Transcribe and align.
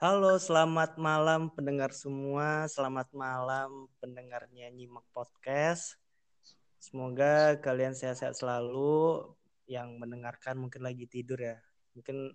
Halo, 0.00 0.40
selamat 0.40 0.96
malam 0.96 1.52
pendengar 1.52 1.92
semua. 1.92 2.64
Selamat 2.72 3.12
malam 3.12 3.84
pendengarnya 4.00 4.72
Nyimak 4.72 5.04
Podcast. 5.12 6.00
Semoga 6.80 7.60
kalian 7.60 7.92
sehat-sehat 7.92 8.32
selalu. 8.32 9.28
Yang 9.68 10.00
mendengarkan 10.00 10.56
mungkin 10.56 10.88
lagi 10.88 11.04
tidur 11.04 11.36
ya. 11.36 11.60
Mungkin 11.92 12.32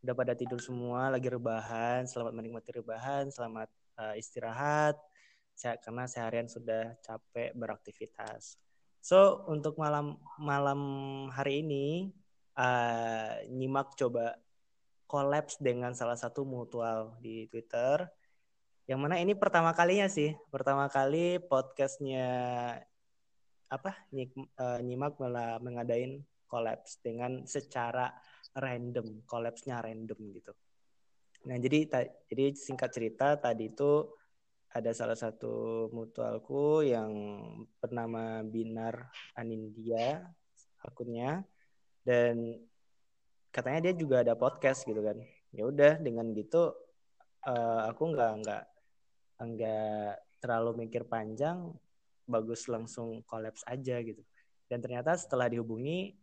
udah 0.00 0.14
pada 0.16 0.32
tidur 0.32 0.56
semua, 0.56 1.12
lagi 1.12 1.28
rebahan. 1.28 2.08
Selamat 2.08 2.32
menikmati 2.32 2.80
rebahan, 2.80 3.28
selamat 3.28 3.68
uh, 4.00 4.16
istirahat. 4.16 4.96
Saya, 5.52 5.76
karena 5.84 6.08
seharian 6.08 6.48
sudah 6.48 6.96
capek 7.04 7.52
beraktivitas. 7.52 8.56
So, 9.04 9.44
untuk 9.52 9.76
malam 9.76 10.16
malam 10.40 10.80
hari 11.28 11.60
ini 11.60 12.08
uh, 12.56 13.36
Nyimak 13.52 14.00
coba 14.00 14.40
kolaps 15.12 15.60
dengan 15.60 15.92
salah 15.92 16.16
satu 16.16 16.48
mutual 16.48 17.20
di 17.20 17.44
Twitter. 17.52 18.08
Yang 18.88 19.00
mana 19.04 19.20
ini 19.20 19.36
pertama 19.36 19.76
kalinya 19.76 20.08
sih, 20.08 20.32
pertama 20.48 20.88
kali 20.88 21.36
podcastnya 21.36 22.32
apa 23.68 23.92
uh, 24.08 24.80
nyimak 24.80 25.20
malah 25.20 25.60
mengadain 25.60 26.24
kolaps 26.48 27.04
dengan 27.04 27.44
secara 27.44 28.08
random, 28.56 29.28
kolapsnya 29.28 29.84
random 29.84 30.16
gitu. 30.32 30.52
Nah 31.44 31.60
jadi 31.60 32.08
jadi 32.32 32.56
singkat 32.56 32.90
cerita 32.96 33.36
tadi 33.36 33.68
itu 33.68 34.08
ada 34.72 34.96
salah 34.96 35.16
satu 35.16 35.88
mutualku 35.92 36.80
yang 36.80 37.12
bernama 37.76 38.40
Binar 38.40 39.12
Anindya 39.36 40.24
akunnya 40.80 41.44
dan 42.00 42.56
katanya 43.52 43.92
dia 43.92 43.94
juga 43.94 44.24
ada 44.24 44.32
podcast 44.32 44.88
gitu 44.88 44.98
kan. 45.04 45.20
Ya 45.52 45.68
udah 45.68 46.00
dengan 46.00 46.32
gitu 46.32 46.72
uh, 47.44 47.80
aku 47.92 48.16
nggak 48.16 48.32
nggak 48.42 48.64
nggak 49.42 50.12
terlalu 50.40 50.88
mikir 50.88 51.04
panjang 51.04 51.70
bagus 52.24 52.66
langsung 52.66 53.20
kolaps 53.28 53.62
aja 53.68 54.00
gitu. 54.00 54.24
Dan 54.66 54.80
ternyata 54.80 55.12
setelah 55.20 55.52
dihubungi 55.52 56.16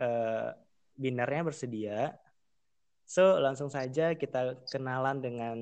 uh, 0.00 0.56
binarnya 0.96 1.44
bersedia. 1.44 2.16
So 3.04 3.36
langsung 3.36 3.68
saja 3.68 4.16
kita 4.16 4.64
kenalan 4.72 5.20
dengan 5.20 5.58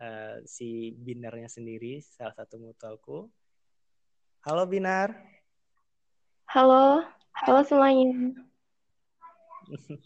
uh, 0.00 0.40
si 0.48 0.96
binarnya 0.96 1.52
sendiri 1.52 2.00
salah 2.00 2.32
satu 2.32 2.56
mutualku 2.56 3.28
halo 4.48 4.64
binar. 4.64 5.12
Halo. 6.48 7.04
Halo 7.32 7.60
semuanya 7.64 8.51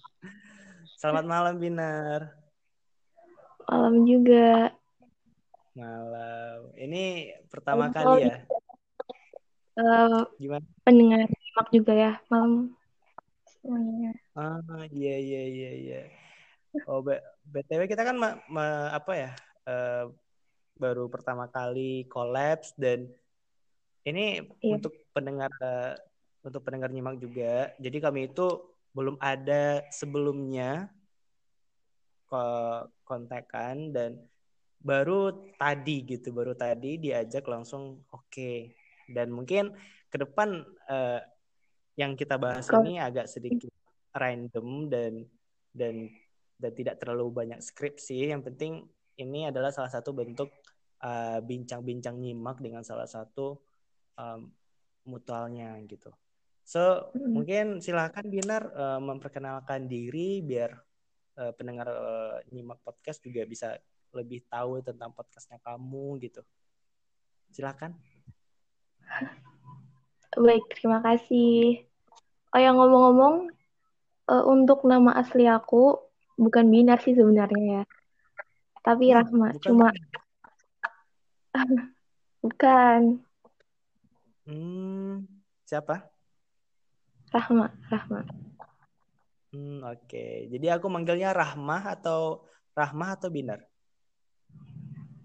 Selamat 1.01 1.25
malam 1.27 1.55
Binar. 1.59 2.31
Malam 3.67 3.95
juga. 4.07 4.71
Malam. 5.75 6.71
Ini 6.79 7.35
pertama 7.51 7.91
malam. 7.91 7.95
kali 7.95 8.31
ya? 8.31 8.37
Uh, 9.77 10.25
Gimana? 10.41 10.65
Pendengar 10.87 11.29
simak 11.29 11.69
juga 11.75 11.93
ya 11.93 12.13
malam 12.33 12.73
semuanya. 13.61 14.13
Ah 14.33 14.87
iya 14.89 15.17
iya 15.21 15.43
iya 15.45 15.71
iya. 15.77 16.01
Oh 16.89 17.05
btw 17.45 17.89
kita 17.89 18.05
kan 18.07 18.17
ma, 18.17 18.41
ma, 18.49 18.95
apa 18.95 19.13
ya? 19.19 19.31
Uh, 19.67 20.15
baru 20.77 21.09
pertama 21.09 21.49
kali 21.49 22.07
kolaps 22.09 22.73
dan 22.77 23.09
ini 24.07 24.47
iya. 24.63 24.79
untuk 24.79 24.95
pendengar 25.11 25.51
uh, 25.59 25.99
untuk 26.47 26.63
pendengar 26.63 26.89
nyimak 26.95 27.19
juga. 27.19 27.75
Jadi 27.83 27.99
kami 27.99 28.31
itu 28.31 28.76
belum 28.97 29.21
ada 29.21 29.85
sebelumnya 29.93 30.89
kontekan 33.05 33.93
dan 33.93 34.17
baru 34.81 35.53
tadi 35.61 36.03
gitu 36.09 36.33
baru 36.33 36.57
tadi 36.57 36.97
diajak 36.97 37.45
langsung 37.45 38.01
oke. 38.09 38.33
Okay. 38.33 38.73
dan 39.07 39.31
mungkin 39.31 39.71
ke 40.11 40.17
depan 40.19 40.67
uh, 40.91 41.21
yang 41.95 42.19
kita 42.19 42.35
bahas 42.41 42.67
ini 42.83 42.99
agak 42.99 43.31
sedikit 43.31 43.71
random 44.17 44.91
dan 44.91 45.13
dan 45.71 46.11
dan 46.57 46.73
tidak 46.75 46.99
terlalu 46.99 47.31
banyak 47.31 47.61
skrip 47.63 48.03
sih. 48.03 48.33
Yang 48.33 48.53
penting 48.53 48.73
ini 49.21 49.47
adalah 49.47 49.71
salah 49.71 49.93
satu 49.93 50.13
bentuk 50.13 50.53
eh, 51.01 51.41
bincang-bincang 51.41 52.17
uh, 52.17 52.21
nyimak 52.21 52.61
dengan 52.61 52.85
salah 52.85 53.09
satu 53.09 53.61
um, 54.17 54.49
mutualnya 55.09 55.77
gitu 55.89 56.13
So 56.67 57.15
hmm. 57.15 57.31
mungkin 57.31 57.67
silakan 57.79 58.27
Binar 58.27 58.75
uh, 58.75 58.99
memperkenalkan 58.99 59.87
diri 59.87 60.43
biar 60.43 60.75
uh, 61.39 61.55
pendengar 61.55 61.87
uh, 61.87 62.43
nyimak 62.51 62.83
podcast 62.83 63.23
juga 63.23 63.47
bisa 63.47 63.79
lebih 64.11 64.43
tahu 64.51 64.83
tentang 64.83 65.15
podcastnya 65.15 65.63
kamu 65.63 66.19
gitu. 66.27 66.43
Silakan. 67.55 67.95
Baik, 70.35 70.67
terima 70.75 70.99
kasih. 71.07 71.87
Oh 72.51 72.59
yang 72.59 72.75
ngomong-ngomong 72.75 73.55
uh, 74.27 74.45
untuk 74.51 74.83
nama 74.83 75.15
asli 75.23 75.47
aku 75.47 76.03
bukan 76.35 76.67
Binar 76.67 76.99
sih 76.99 77.15
sebenarnya 77.15 77.63
ya. 77.63 77.83
Tapi 78.83 79.15
hmm, 79.15 79.15
Rahma 79.15 79.49
bukan 79.55 79.63
cuma 79.63 79.89
bukan. 82.43 83.01
Hmm, 84.51 85.31
siapa? 85.63 86.16
Rahma, 87.37 87.69
Rahma. 87.93 88.25
Hmm, 89.53 89.85
oke. 89.85 90.09
Okay. 90.09 90.49
Jadi 90.49 90.73
aku 90.73 90.89
manggilnya 90.89 91.37
Rahmah 91.37 91.93
atau 91.93 92.49
Rahmah 92.73 93.21
atau 93.21 93.29
Binar? 93.29 93.61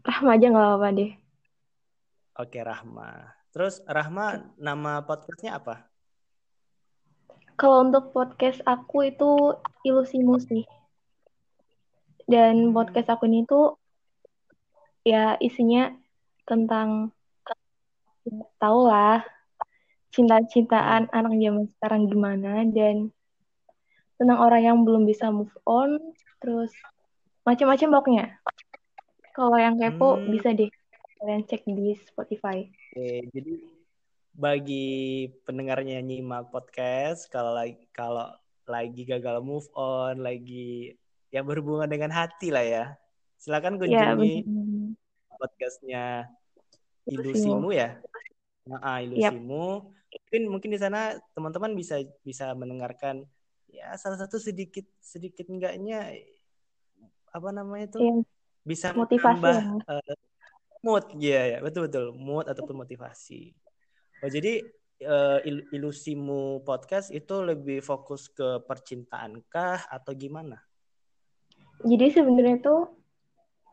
Rahma 0.03 0.35
aja 0.35 0.51
nggak 0.51 0.67
apa-apa 0.67 0.88
deh. 0.91 1.11
Oke, 2.35 2.59
okay, 2.59 2.61
Rahma. 2.67 3.31
Terus 3.55 3.79
Rahma 3.88 4.44
nama 4.59 4.99
podcastnya 5.07 5.55
apa? 5.55 5.88
Kalau 7.55 7.88
untuk 7.88 8.11
podcast 8.11 8.59
aku 8.67 9.07
itu 9.07 9.55
Ilusimu 9.88 10.35
sih. 10.43 10.67
Dan 12.28 12.72
hmm. 12.72 12.75
podcast 12.75 13.07
aku 13.07 13.23
ini 13.31 13.47
tuh 13.47 13.79
ya 15.07 15.39
isinya 15.39 15.95
tentang 16.43 17.16
tau 18.59 18.83
lah 18.83 19.23
cinta-cintaan 20.11 21.07
anak 21.16 21.33
zaman 21.39 21.66
sekarang 21.79 22.01
gimana 22.11 22.67
dan 22.67 23.09
tentang 24.19 24.38
orang 24.38 24.61
yang 24.61 24.77
belum 24.83 25.07
bisa 25.07 25.31
move 25.31 25.51
on 25.66 25.97
terus 26.44 26.69
macam-macam 27.47 27.88
pokoknya. 27.97 28.25
Kalau 29.31 29.57
yang 29.57 29.79
kepo 29.79 30.19
hmm. 30.19 30.29
bisa 30.29 30.51
deh 30.51 30.69
kalian 31.17 31.47
cek 31.47 31.63
di 31.66 31.95
Spotify. 31.95 32.67
Oke, 32.67 33.25
jadi 33.31 33.53
bagi 34.35 35.27
pendengarnya 35.47 36.03
nyimak 36.03 36.51
podcast 36.51 37.31
kalau 37.31 37.55
lagi 37.55 37.81
kalau 37.95 38.29
lagi 38.67 39.03
gagal 39.07 39.39
move 39.41 39.67
on 39.73 40.22
lagi 40.22 40.95
yang 41.31 41.47
berhubungan 41.47 41.88
dengan 41.88 42.11
hati 42.11 42.51
lah 42.51 42.61
ya. 42.67 42.85
Silakan 43.41 43.79
ya, 43.79 44.13
kunjungi 44.13 44.35
ya, 44.43 45.33
podcastnya 45.39 46.03
ilusimu 47.07 47.73
ya. 47.73 47.97
Nah, 48.67 49.01
ilusimu. 49.01 49.88
yep 49.88 50.00
mungkin 50.11 50.44
mungkin 50.51 50.72
di 50.75 50.79
sana 50.79 51.16
teman-teman 51.31 51.72
bisa 51.75 52.03
bisa 52.23 52.51
mendengarkan 52.51 53.23
ya 53.72 53.95
salah 53.95 54.19
satu 54.19 54.35
sedikit 54.35 54.83
sedikit 54.99 55.47
enggaknya 55.47 56.11
apa 57.31 57.49
namanya 57.55 57.88
itu? 57.88 57.99
Ya. 58.03 58.16
bisa 58.61 58.94
motivasi 58.94 59.41
menambah 59.41 59.57
ya. 59.88 59.95
uh, 59.97 60.16
mood. 60.83 61.05
Ya 61.17 61.41
ya 61.47 61.57
betul 61.63 61.88
betul. 61.88 62.05
Mood 62.13 62.45
ataupun 62.51 62.83
motivasi. 62.83 63.55
Oh 64.22 64.29
jadi 64.29 64.61
uh, 65.07 65.39
il 65.47 65.66
ilusimu 65.73 66.61
podcast 66.61 67.09
itu 67.09 67.41
lebih 67.41 67.81
fokus 67.81 68.29
ke 68.29 68.61
percintaan 68.67 69.41
kah 69.49 69.81
atau 69.89 70.13
gimana? 70.13 70.61
Jadi 71.81 72.14
sebenarnya 72.14 72.61
tuh 72.61 72.81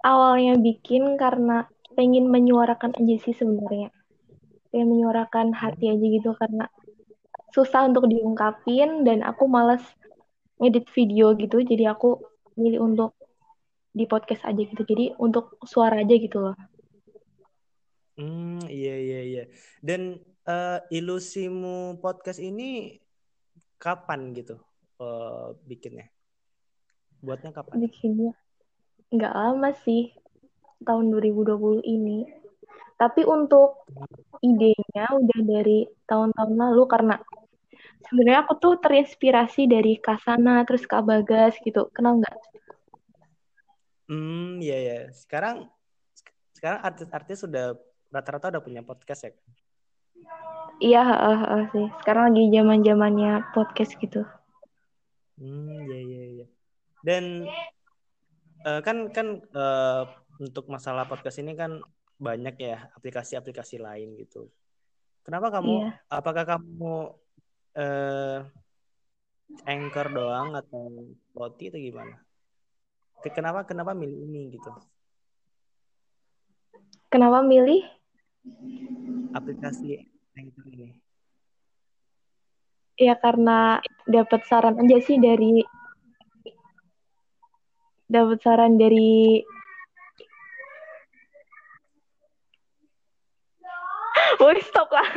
awalnya 0.00 0.56
bikin 0.56 1.20
karena 1.20 1.68
pengen 1.92 2.30
menyuarakan 2.32 2.96
aja 2.96 3.16
sih 3.28 3.34
sebenarnya 3.36 3.92
pengen 4.78 4.94
menyuarakan 4.94 5.50
hati 5.58 5.90
aja 5.90 6.06
gitu 6.06 6.38
karena 6.38 6.70
susah 7.50 7.90
untuk 7.90 8.06
diungkapin 8.06 9.02
dan 9.02 9.26
aku 9.26 9.50
males 9.50 9.82
ngedit 10.62 10.86
video 10.94 11.34
gitu. 11.34 11.66
Jadi 11.66 11.82
aku 11.90 12.22
milih 12.54 12.86
untuk 12.86 13.18
di 13.90 14.06
podcast 14.06 14.46
aja 14.46 14.62
gitu. 14.62 14.86
Jadi 14.86 15.18
untuk 15.18 15.58
suara 15.66 15.98
aja 15.98 16.14
gitu 16.14 16.38
loh. 16.38 16.54
Hmm 18.14 18.62
iya 18.70 18.94
iya 19.02 19.20
iya. 19.26 19.44
Dan 19.82 20.22
uh, 20.46 20.78
ilusimu 20.94 21.98
podcast 21.98 22.38
ini 22.38 23.02
kapan 23.82 24.30
gitu 24.30 24.62
uh, 25.02 25.58
bikinnya? 25.66 26.06
Buatnya 27.18 27.50
kapan? 27.50 27.82
Bikinnya 27.82 28.30
nggak 29.10 29.34
lama 29.34 29.74
sih 29.82 30.14
tahun 30.86 31.10
2020 31.10 31.82
ini 31.82 32.30
tapi 32.98 33.22
untuk 33.22 33.86
idenya 34.42 35.06
udah 35.14 35.40
dari 35.46 35.86
tahun-tahun 36.10 36.54
lalu 36.58 36.82
karena 36.90 37.16
sebenarnya 38.10 38.42
aku 38.42 38.58
tuh 38.58 38.74
terinspirasi 38.82 39.70
dari 39.70 40.02
Kasana 40.02 40.66
terus 40.66 40.82
Kak 40.82 41.06
Bagas 41.06 41.54
gitu. 41.62 41.86
Kenal 41.94 42.18
nggak? 42.18 42.36
Hmm, 44.10 44.58
iya 44.58 44.76
ya. 44.82 44.98
Sekarang 45.14 45.70
sekarang 46.50 46.82
artis-artis 46.82 47.46
sudah 47.46 47.78
rata-rata 48.10 48.50
udah 48.50 48.62
punya 48.64 48.82
podcast 48.82 49.30
ya? 49.30 49.32
Iya, 50.78 51.04
uh, 51.06 51.42
uh, 51.54 51.64
sih. 51.70 51.86
Sekarang 52.02 52.34
lagi 52.34 52.50
zaman-zamannya 52.50 53.54
podcast 53.54 53.94
gitu. 53.98 54.26
Hmm, 55.38 55.86
iya 55.86 55.98
iya 56.02 56.22
iya. 56.34 56.46
Dan 57.06 57.46
uh, 58.66 58.80
kan 58.82 59.10
kan 59.14 59.42
uh, 59.54 60.02
untuk 60.42 60.66
masalah 60.66 61.06
podcast 61.06 61.38
ini 61.42 61.54
kan 61.54 61.82
banyak 62.18 62.54
ya 62.58 62.90
aplikasi-aplikasi 62.98 63.78
lain 63.78 64.18
gitu. 64.18 64.50
Kenapa 65.22 65.54
kamu? 65.54 65.74
Iya. 65.86 65.90
Apakah 66.10 66.44
kamu 66.44 66.94
uh, 67.78 68.38
anchor 69.64 70.06
doang 70.10 70.58
atau 70.58 71.14
roti 71.32 71.70
atau 71.70 71.80
gimana? 71.80 72.18
kenapa 73.26 73.66
kenapa 73.66 73.92
milih 73.98 74.30
ini 74.30 74.54
gitu 74.54 74.70
kenapa 77.10 77.42
milih 77.42 77.82
aplikasi 79.34 80.06
Anchor 80.38 80.66
ini 80.70 80.94
ya 82.94 83.18
karena 83.18 83.82
dapat 84.06 84.46
saran 84.46 84.78
aja 84.78 84.98
sih 85.02 85.18
dari 85.18 85.66
dapat 88.06 88.38
saran 88.38 88.78
dari 88.78 89.42
Woi 94.38 94.62
stop 94.62 94.86
lah 94.94 95.08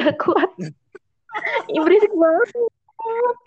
nggak 0.00 0.16
kuat 0.16 0.48
Ini 0.56 0.72
berisik 1.80 2.12
banget 2.12 2.48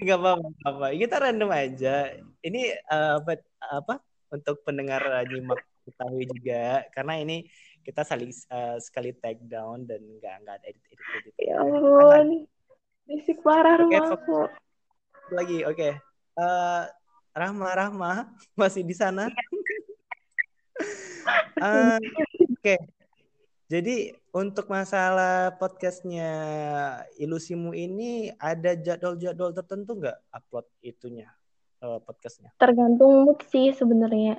Gak 0.04 0.20
apa-apa, 0.20 0.50
apa. 0.68 0.86
Kita 0.92 1.16
random 1.16 1.48
aja. 1.48 2.12
Ini 2.44 2.76
uh, 2.92 3.24
apa, 3.24 3.40
apa 3.72 3.96
untuk 4.28 4.60
pendengar 4.68 5.00
nyimak 5.32 5.64
ketahui 5.86 6.26
juga 6.28 6.82
karena 6.92 7.22
ini 7.22 7.46
kita 7.86 8.02
saling 8.02 8.34
uh, 8.50 8.82
sekali 8.82 9.14
take 9.22 9.46
down 9.46 9.86
dan 9.86 10.02
nggak 10.02 10.36
nggak 10.42 10.56
ada 10.58 10.66
edit 10.66 10.86
edit 10.90 11.08
edit. 11.22 11.34
Ya 11.38 11.62
ampun, 11.62 12.50
bisik 13.06 13.38
parah 13.46 13.78
okay, 13.78 14.02
rumahku. 14.02 14.50
Lagi, 15.30 15.60
oke. 15.70 15.78
Okay. 15.78 15.92
Uh, 16.36 16.42
eh, 16.42 16.84
Rahma, 17.38 17.70
Rahma 17.78 18.12
masih 18.58 18.82
di 18.82 18.98
sana. 18.98 19.30
uh, 21.62 22.02
oke. 22.02 22.60
Okay. 22.66 22.82
Jadi 23.66 24.14
untuk 24.30 24.70
masalah 24.70 25.58
podcastnya 25.58 26.30
Ilusimu 27.18 27.74
ini 27.74 28.30
ada 28.38 28.78
jadwal-jadwal 28.78 29.58
tertentu 29.58 29.98
nggak 29.98 30.18
upload 30.30 30.70
itunya 30.86 31.34
uh, 31.82 31.98
podcastnya? 31.98 32.54
Tergantung 32.62 33.26
mood 33.26 33.42
sih 33.50 33.74
sebenarnya. 33.74 34.38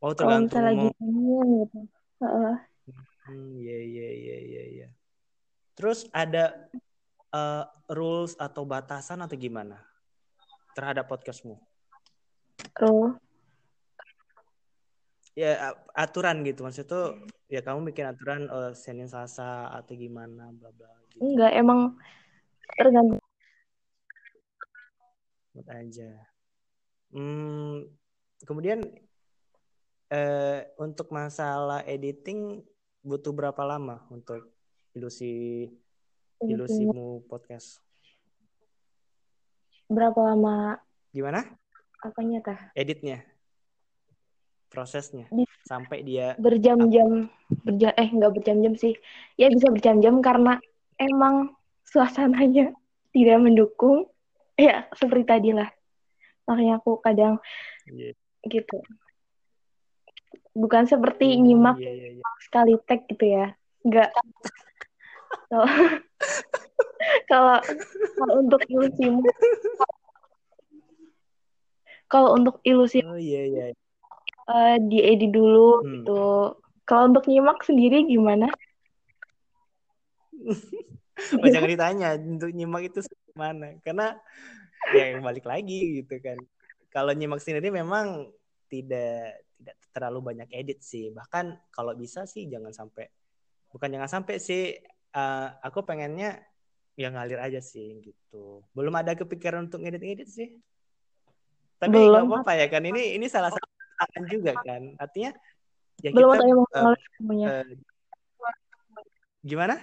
Oh 0.00 0.16
tergantung 0.16 0.64
Kalau 0.64 0.72
lagi 0.72 0.88
gitu. 0.96 1.80
Uh. 2.24 2.56
Hmm, 3.28 3.52
iya 3.60 3.78
iya 3.84 4.08
iya 4.16 4.36
iya. 4.40 4.62
Ya. 4.64 4.88
Terus 5.76 6.08
ada 6.08 6.72
uh, 7.36 7.68
rules 7.92 8.32
atau 8.40 8.64
batasan 8.64 9.20
atau 9.20 9.36
gimana 9.36 9.76
terhadap 10.72 11.04
podcastmu? 11.04 11.60
Oh, 12.80 13.12
ya 15.36 15.76
aturan 15.92 16.40
gitu. 16.42 16.64
Maksud 16.64 16.88
tuh 16.88 17.28
ya 17.52 17.60
kamu 17.60 17.92
bikin 17.92 18.08
aturan 18.08 18.48
uh, 18.48 18.72
Senin 18.72 19.06
Selasa 19.06 19.68
atau 19.70 19.92
gimana 19.92 20.48
bla 20.56 20.72
bla 20.72 20.90
gitu. 21.12 21.20
enggak 21.20 21.52
emang 21.52 21.80
tergantung. 22.80 23.20
Buat 25.52 25.68
aja. 25.76 26.10
Hmm, 27.12 27.86
kemudian 28.44 28.82
eh, 30.10 30.60
untuk 30.76 31.12
masalah 31.12 31.84
editing 31.86 32.60
butuh 33.00 33.30
berapa 33.30 33.62
lama 33.62 34.04
untuk 34.10 34.52
ilusi 34.92 35.68
ilusimu 36.44 37.24
podcast? 37.30 37.80
Berapa 39.86 40.18
lama? 40.34 40.76
Gimana? 41.14 41.46
Apanya 42.04 42.42
kah 42.44 42.60
editnya 42.76 43.35
prosesnya. 44.68 45.26
Sampai 45.66 46.02
dia 46.06 46.34
berjam-jam 46.38 47.30
berjam 47.64 47.92
eh 47.94 48.08
nggak 48.10 48.32
berjam-jam 48.36 48.74
sih. 48.78 48.94
Ya 49.38 49.50
bisa 49.50 49.70
berjam-jam 49.70 50.20
karena 50.22 50.58
emang 50.98 51.54
suasananya 51.86 52.74
tidak 53.14 53.38
mendukung. 53.40 54.10
Ya 54.56 54.88
seperti 54.96 55.24
tadi 55.26 55.50
lah. 55.52 55.68
Makanya 56.48 56.80
aku 56.80 56.98
kadang 57.02 57.42
yeah. 57.90 58.14
gitu. 58.46 58.78
Bukan 60.56 60.88
seperti 60.88 61.36
hmm, 61.36 61.42
nyimak 61.44 61.76
yeah, 61.76 61.92
yeah, 61.92 62.10
yeah. 62.16 62.34
sekali 62.40 62.72
tag 62.88 63.04
gitu 63.10 63.24
ya. 63.26 63.46
Nggak. 63.84 64.10
Kalau 65.50 65.66
kalau 67.30 67.56
kalau 68.16 68.34
untuk 68.40 68.60
ilusimu. 68.68 69.22
Kalau 72.06 72.38
untuk 72.38 72.62
ilusi 72.62 73.02
oh, 73.02 73.18
yeah, 73.18 73.50
yeah 73.50 73.74
uh, 74.50 74.76
diedit 74.80 75.30
dulu 75.30 75.82
hmm. 75.82 75.90
gitu. 76.00 76.22
Kalau 76.86 77.10
untuk 77.10 77.26
nyimak 77.26 77.66
sendiri 77.66 78.06
gimana? 78.06 78.46
oh, 81.42 81.46
jangan 81.50 81.70
ditanya 81.70 82.14
untuk 82.14 82.54
nyimak 82.54 82.86
itu 82.86 83.02
gimana, 83.34 83.74
karena 83.82 84.14
ya 84.94 85.18
balik 85.18 85.44
lagi 85.44 86.02
gitu 86.02 86.22
kan. 86.22 86.38
Kalau 86.94 87.10
nyimak 87.10 87.42
sendiri 87.42 87.74
memang 87.74 88.30
tidak 88.70 89.42
tidak 89.58 89.76
terlalu 89.90 90.32
banyak 90.32 90.48
edit 90.54 90.78
sih. 90.84 91.10
Bahkan 91.10 91.74
kalau 91.74 91.98
bisa 91.98 92.22
sih 92.28 92.46
jangan 92.46 92.70
sampai 92.70 93.10
bukan 93.72 93.88
jangan 93.90 94.10
sampai 94.20 94.38
sih 94.38 94.78
uh, 95.16 95.48
aku 95.66 95.82
pengennya 95.82 96.38
ya 96.94 97.10
ngalir 97.10 97.42
aja 97.42 97.58
sih 97.58 97.98
gitu. 97.98 98.62
Belum 98.72 98.94
ada 98.94 99.18
kepikiran 99.18 99.66
untuk 99.66 99.82
ngedit-ngedit 99.82 100.28
sih. 100.30 100.48
Tapi 101.76 101.92
nggak 101.92 102.24
apa-apa 102.24 102.52
ya 102.56 102.66
kan 102.72 102.86
ini 102.86 103.18
ini 103.18 103.26
salah 103.28 103.52
satu 103.52 103.65
tangan 103.98 104.24
juga 104.28 104.52
kan. 104.60 104.82
Artinya 105.00 105.30
ya 106.04 106.10
belum 106.12 106.28
kita, 106.30 106.36
ada 106.36 106.44
yang 106.44 106.60
uh, 106.60 106.80
uh, 107.48 107.64
gimana? 109.42 109.76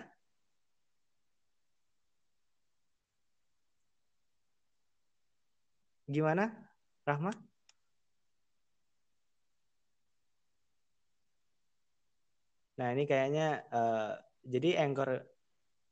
Gimana 6.07 6.45
Rahma? 7.07 7.31
Nah 12.73 12.87
ini 12.93 13.03
kayaknya 13.05 13.63
uh, 13.69 14.17
jadi 14.43 14.81
anchor 14.83 15.21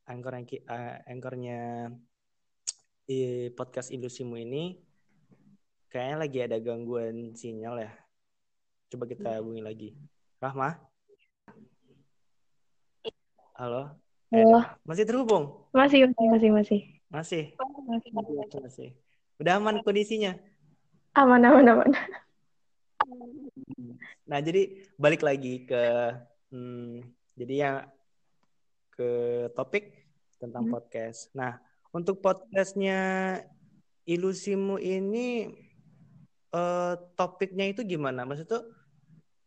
anchor 0.09 0.33
uh, 0.35 0.97
anchornya 1.07 1.89
di 3.05 3.49
podcast 3.53 3.93
Ilusimu 3.93 4.35
ini 4.39 4.75
kayaknya 5.91 6.17
lagi 6.17 6.39
ada 6.41 6.57
gangguan 6.63 7.35
sinyal 7.35 7.85
ya 7.85 7.91
Coba 8.91 9.07
kita 9.07 9.39
hubungi 9.39 9.63
lagi. 9.63 9.89
Rahma? 10.43 10.75
Halo? 13.55 13.95
Halo. 14.35 14.59
Masih 14.83 15.07
terhubung? 15.07 15.63
Masih, 15.71 16.11
masih, 16.11 16.49
masih. 16.51 16.79
Masih? 17.07 17.43
Masih. 17.87 18.11
Masih. 18.59 18.89
Udah 19.39 19.63
aman 19.63 19.79
kondisinya? 19.79 20.35
Aman, 21.15 21.39
aman, 21.39 21.71
aman. 21.71 21.91
Nah, 24.27 24.43
jadi 24.43 24.83
balik 24.99 25.23
lagi 25.23 25.63
ke 25.63 25.83
hmm, 26.51 26.99
jadi 27.39 27.53
yang 27.55 27.75
ke 28.91 29.11
topik 29.55 30.03
tentang 30.35 30.67
hmm. 30.67 30.73
podcast. 30.75 31.31
Nah, 31.31 31.63
untuk 31.95 32.19
podcastnya 32.19 33.39
Ilusimu 34.03 34.83
ini 34.83 35.47
uh, 36.51 36.99
topiknya 37.15 37.71
itu 37.71 37.87
gimana? 37.87 38.27
Maksudnya 38.27 38.80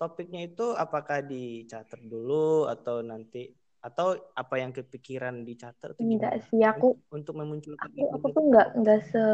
topiknya 0.05 0.45
itu 0.45 0.77
apakah 0.77 1.25
dicatat 1.25 1.97
dulu 2.05 2.69
atau 2.69 3.01
nanti 3.01 3.49
atau 3.81 4.17
apa 4.37 4.55
yang 4.61 4.73
kepikiran 4.73 5.45
dicatat 5.49 5.97
atau 5.97 6.05
enggak 6.05 6.45
sih 6.53 6.61
aku 6.61 7.01
untuk 7.09 7.37
memunculkan 7.41 7.89
aku, 7.89 8.05
aku 8.13 8.27
tuh 8.37 8.43
enggak 8.53 8.69
enggak 8.77 9.01
se 9.09 9.25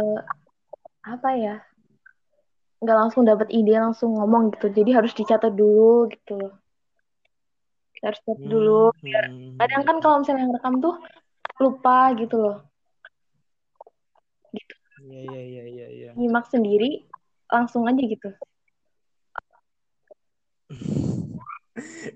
apa 1.03 1.31
ya 1.35 1.57
enggak 2.79 2.97
langsung 3.03 3.27
dapat 3.27 3.51
ide 3.51 3.75
langsung 3.83 4.15
ngomong 4.15 4.55
gitu. 4.55 4.71
Jadi 4.71 4.91
harus 4.95 5.13
dicatat 5.15 5.53
dulu 5.55 6.07
gitu 6.11 6.39
harus 8.01 8.17
catat 8.25 8.41
hmm, 8.41 8.49
dulu 8.49 8.83
biar 9.05 9.29
hmm. 9.29 9.61
kadang 9.61 9.83
kan 9.85 9.97
kalau 10.01 10.17
misalnya 10.25 10.49
yang 10.49 10.57
rekam 10.57 10.75
tuh 10.81 10.95
lupa 11.61 12.17
gitu 12.17 12.37
loh. 12.41 12.59
Gitu. 14.57 14.75
Iya 15.05 15.21
iya 15.21 15.43
iya 15.45 15.65
iya 15.69 15.87
ya. 16.09 16.11
nyimak 16.17 16.49
sendiri 16.49 17.05
langsung 17.53 17.85
aja 17.85 18.01
gitu 18.01 18.33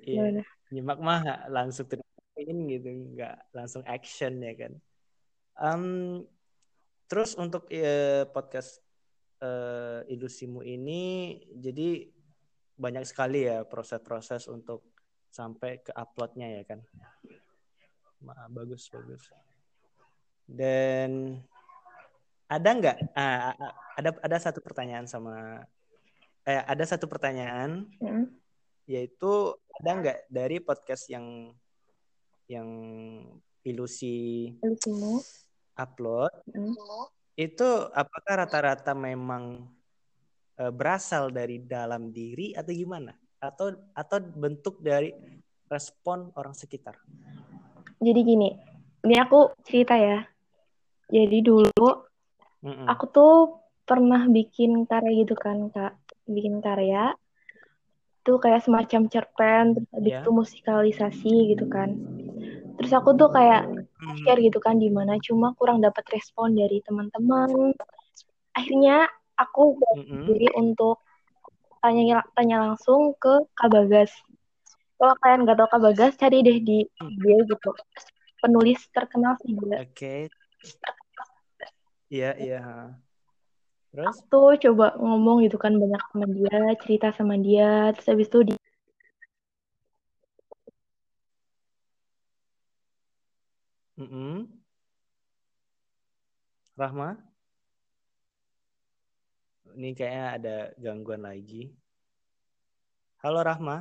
Iya. 0.05 0.43
Nyimak 0.73 0.99
mah 0.99 1.21
langsung 1.53 1.87
terpain 1.87 2.59
gitu, 2.67 2.89
nggak 3.15 3.37
langsung 3.55 3.83
action 3.87 4.43
ya 4.43 4.55
kan. 4.59 4.73
Um, 5.55 5.85
terus 7.07 7.39
untuk 7.39 7.71
uh, 7.71 8.27
podcast 8.35 8.83
uh, 9.39 10.03
Ilusimu 10.11 10.67
ini, 10.67 11.39
jadi 11.55 12.11
banyak 12.75 13.07
sekali 13.07 13.47
ya 13.47 13.63
proses-proses 13.63 14.51
untuk 14.51 14.83
sampai 15.31 15.79
ke 15.83 15.95
uploadnya 15.95 16.59
ya 16.59 16.63
kan. 16.67 16.81
Ma, 18.23 18.35
bagus 18.51 18.91
bagus. 18.91 19.31
Dan 20.47 21.39
ada 22.51 22.69
nggak? 22.71 22.97
Ah, 23.15 23.55
ada 23.95 24.11
ada 24.21 24.37
satu 24.43 24.59
pertanyaan 24.59 25.07
sama 25.07 25.63
eh 26.45 26.61
ada 26.61 26.85
satu 26.85 27.09
pertanyaan 27.09 27.89
Mm. 28.05 28.44
Yaitu 28.85 29.57
ada 29.81 29.91
nggak 30.01 30.19
dari 30.29 30.61
podcast 30.61 31.09
yang 31.09 31.53
yang 32.45 32.69
ilusi 33.65 34.53
Ilusimu. 34.61 35.25
upload 35.75 36.33
Mm. 36.53 36.77
itu 37.35 37.69
apakah 37.91 38.45
rata-rata 38.45 38.93
memang 38.95 39.67
eh, 40.61 40.71
berasal 40.71 41.35
dari 41.35 41.59
dalam 41.65 42.15
diri 42.15 42.55
atau 42.55 42.71
gimana? 42.71 43.11
Atau 43.43 43.75
atau 43.97 44.19
bentuk 44.23 44.79
dari 44.79 45.11
respon 45.67 46.31
orang 46.39 46.55
sekitar? 46.55 46.95
Jadi 47.99 48.21
gini, 48.23 48.49
ini 49.03 49.17
aku 49.19 49.57
cerita 49.67 49.99
ya. 49.99 50.23
Jadi 51.11 51.39
dulu 51.43 51.89
Mm-mm. 52.65 52.87
aku 52.87 53.05
tuh 53.11 53.33
pernah 53.85 54.31
bikin 54.31 54.87
karya 54.87 55.25
gitu 55.25 55.35
kan, 55.35 55.69
Kak. 55.75 55.99
Bikin 56.25 56.63
karya. 56.63 57.13
Itu 58.25 58.41
kayak 58.41 58.65
semacam 58.65 59.03
cerpen, 59.13 59.65
terus 59.77 59.91
habis 59.93 60.13
Ya. 60.17 60.21
itu 60.25 60.31
musikalisasi 60.33 61.35
gitu 61.53 61.69
kan. 61.69 61.93
Terus 62.81 62.93
aku 62.97 63.13
tuh 63.21 63.29
kayak 63.29 63.69
Hmm. 64.01 64.17
share 64.25 64.41
gitu 64.41 64.59
kan 64.65 64.81
di 64.81 64.89
mana 64.89 65.21
cuma 65.21 65.53
kurang 65.61 65.85
dapat 65.85 66.09
respon 66.09 66.57
dari 66.57 66.81
teman-teman. 66.89 67.77
Akhirnya 68.57 69.05
aku 69.37 69.77
diri 70.25 70.49
untuk 70.57 71.05
tanya 71.85 72.25
tanya 72.33 72.57
langsung 72.73 73.13
ke 73.21 73.45
Kak 73.61 73.69
Bagas. 73.69 74.09
Kalau 74.97 75.15
kalian 75.21 75.45
nggak 75.45 75.57
tahu 75.61 75.69
Kak 75.69 75.83
Bagas, 75.85 76.13
cari 76.17 76.41
deh 76.41 76.59
di 76.65 76.81
dia 77.21 77.39
gitu. 77.45 77.71
Penulis 78.41 78.81
terkenal 78.97 79.37
sih 79.45 79.53
dia. 79.53 79.85
Oke. 79.85 80.33
Iya, 82.09 82.29
iya. 82.41 82.57
ha. 82.67 83.04
Terus? 83.95 84.17
Tuh 84.27 84.59
coba 84.65 84.87
ngomong 84.99 85.37
gitu 85.47 85.55
kan 85.65 85.73
banyak 85.83 86.03
sama 86.11 86.27
dia, 86.37 86.59
cerita 86.83 87.07
sama 87.15 87.35
dia, 87.39 87.95
terus 87.95 88.09
habis 88.11 88.27
itu 88.31 88.39
di 88.49 88.53
Mm-mm. 93.99 94.49
Rahma? 96.79 97.17
Ini 99.75 99.89
kayaknya 99.99 100.27
ada 100.39 100.55
gangguan 100.83 101.23
lagi. 101.29 101.71
Halo 103.23 103.41
Rahma? 103.47 103.77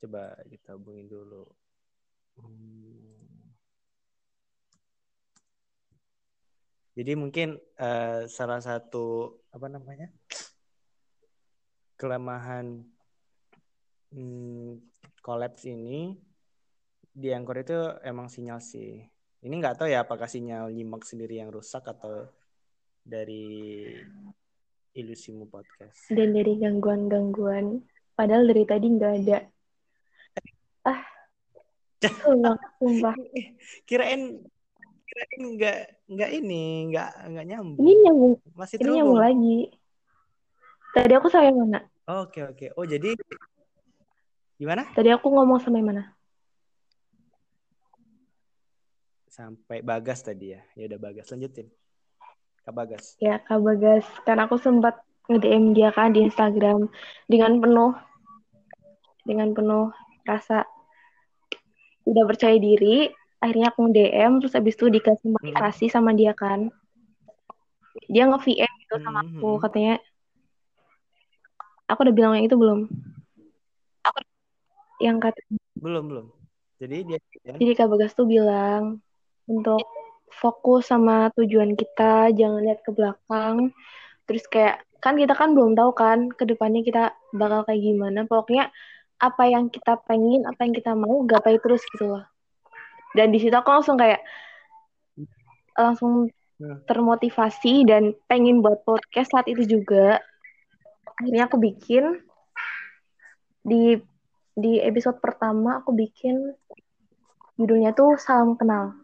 Coba 0.00 0.36
kita 0.52 0.76
hubungin 0.76 1.08
dulu. 1.08 1.44
Jadi 6.94 7.12
mungkin 7.18 7.58
eh, 7.58 8.30
salah 8.30 8.62
satu 8.62 9.34
apa 9.50 9.66
namanya 9.66 10.06
kelemahan 11.98 12.86
hmm, 14.14 14.78
kolaps 15.18 15.66
ini 15.66 16.14
di 17.14 17.30
Anchor 17.34 17.62
itu 17.62 17.78
emang 18.06 18.30
sinyal 18.30 18.62
sih. 18.62 19.02
Ini 19.44 19.54
nggak 19.58 19.82
tahu 19.82 19.88
ya 19.90 20.06
apakah 20.06 20.30
sinyal 20.30 20.70
nyimak 20.70 21.02
sendiri 21.02 21.42
yang 21.42 21.50
rusak 21.50 21.82
atau 21.86 22.30
dari 23.02 23.90
ilusimu 24.94 25.50
podcast. 25.50 26.10
dan 26.14 26.30
dari 26.30 26.58
gangguan-gangguan. 26.62 27.82
Padahal 28.14 28.46
dari 28.46 28.64
tadi 28.66 28.86
nggak 28.94 29.14
ada. 29.26 29.38
Ah, 32.04 32.14
sumpah, 32.24 32.56
sumpah. 32.80 33.14
Kirain 33.88 34.42
kirain 35.04 35.42
nggak 35.54 35.78
nggak 36.10 36.30
ini 36.34 36.90
nggak 36.92 37.10
nggak 37.32 37.46
nyambung. 37.48 37.80
Ini 37.84 37.92
nyambung, 38.08 38.34
Masih 38.56 38.76
ini 38.82 38.90
nyambung 38.98 39.20
lagi. 39.20 39.58
Tadi 40.94 41.12
aku 41.16 41.26
sampai 41.32 41.52
mana? 41.54 41.80
Oke 42.06 42.40
oke. 42.44 42.66
Oh 42.76 42.84
jadi 42.86 43.16
gimana? 44.60 44.86
Tadi 44.92 45.10
aku 45.10 45.26
ngomong 45.32 45.58
sampai 45.58 45.82
mana? 45.82 46.12
Sampai 49.30 49.82
Bagas 49.82 50.22
tadi 50.22 50.54
ya. 50.54 50.62
Ya 50.78 50.86
udah 50.86 50.98
Bagas 51.00 51.26
lanjutin. 51.34 51.66
Kak 52.64 52.72
Bagas. 52.72 53.04
Ya, 53.20 53.42
Kak 53.44 53.60
Bagas. 53.60 54.06
Karena 54.24 54.48
aku 54.48 54.56
sempat 54.56 55.04
nge-DM 55.28 55.74
dia 55.76 55.92
kan 55.92 56.12
di 56.12 56.24
Instagram 56.24 56.88
dengan 57.28 57.60
penuh 57.60 57.92
dengan 59.24 59.56
penuh 59.56 59.88
rasa 60.28 60.68
tidak 62.04 62.24
percaya 62.36 62.56
diri. 62.56 63.08
Akhirnya 63.40 63.68
aku 63.72 63.88
nge-DM, 63.88 64.40
terus 64.40 64.56
habis 64.56 64.72
itu 64.72 64.88
dikasih 64.88 65.28
motivasi 65.36 65.92
sama 65.92 66.16
dia 66.16 66.32
kan. 66.32 66.72
Dia 68.08 68.24
nge-VM 68.28 68.72
gitu 68.80 68.94
sama 69.04 69.20
aku, 69.20 69.50
Mhm. 69.56 69.60
katanya. 69.60 69.94
Aku 71.84 72.00
udah 72.08 72.14
bilang 72.16 72.32
yang 72.40 72.48
itu 72.48 72.56
belum? 72.56 72.88
Aku 74.08 74.18
yang 75.04 75.20
kata 75.20 75.36
Belum 75.76 76.04
belum. 76.08 76.26
Jadi 76.80 76.96
dia 77.04 77.18
Jadi 77.44 77.72
Kak 77.76 77.88
Bagas 77.92 78.16
tuh 78.16 78.24
bilang 78.24 79.04
untuk 79.44 79.84
fokus 80.32 80.88
sama 80.88 81.28
tujuan 81.36 81.76
kita, 81.76 82.32
jangan 82.32 82.64
lihat 82.64 82.80
ke 82.80 82.90
belakang. 82.90 83.70
Terus 84.24 84.44
kayak 84.48 84.80
kan 85.04 85.20
kita 85.20 85.36
kan 85.36 85.52
belum 85.52 85.76
tahu 85.76 85.92
kan 85.92 86.32
ke 86.32 86.48
depannya 86.48 86.80
kita 86.80 87.12
bakal 87.36 87.68
kayak 87.68 87.84
gimana. 87.84 88.24
Pokoknya 88.24 88.72
apa 89.18 89.44
yang 89.48 89.70
kita 89.70 89.98
pengen, 90.04 90.44
apa 90.46 90.66
yang 90.66 90.74
kita 90.74 90.92
mau, 90.94 91.22
gapai 91.26 91.58
terus 91.62 91.82
gitu 91.94 92.14
loh. 92.14 92.24
Dan 93.14 93.30
di 93.30 93.38
situ 93.38 93.54
aku 93.54 93.70
langsung 93.70 93.98
kayak 93.98 94.22
langsung 95.74 96.30
Hmm. 96.54 96.86
termotivasi 96.86 97.82
dan 97.82 98.14
pengen 98.30 98.62
buat 98.62 98.86
podcast 98.86 99.34
saat 99.34 99.50
itu 99.50 99.66
juga. 99.66 100.22
Akhirnya 101.18 101.50
aku 101.50 101.58
bikin 101.58 102.22
di 103.66 103.98
di 104.54 104.78
episode 104.78 105.18
pertama 105.18 105.82
aku 105.82 105.90
bikin 105.90 106.54
judulnya 107.58 107.90
tuh 107.90 108.14
salam 108.22 108.54
kenal 108.54 108.94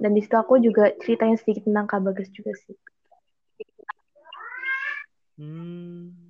dan 0.00 0.16
di 0.16 0.24
situ 0.24 0.32
aku 0.38 0.56
juga 0.64 0.96
ceritain 1.02 1.36
sedikit 1.36 1.68
tentang 1.68 1.84
Kak 1.84 2.00
Bagas 2.00 2.32
juga 2.32 2.56
sih 2.56 2.76
Hmm. 5.34 6.23